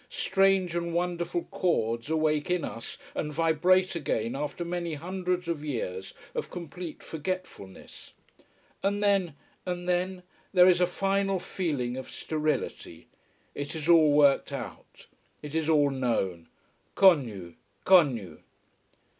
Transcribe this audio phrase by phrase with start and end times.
[0.09, 6.15] Strange and wonderful chords awake in us, and vibrate again after many hundreds of years
[6.33, 8.13] of complete forgetfulness.
[8.81, 13.05] And then and then there is a final feeling of sterility.
[13.53, 15.05] It is all worked out.
[15.43, 16.47] It is all known:
[16.97, 17.53] _connu,
[17.85, 18.39] connu!